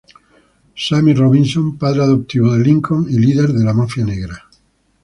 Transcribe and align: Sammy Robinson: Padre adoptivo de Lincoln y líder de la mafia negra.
Sammy 0.75 1.13
Robinson: 1.13 1.77
Padre 1.77 2.01
adoptivo 2.01 2.51
de 2.53 2.63
Lincoln 2.63 3.05
y 3.07 3.19
líder 3.19 3.49
de 3.53 3.63
la 3.63 3.71
mafia 3.75 4.03
negra. 4.03 4.49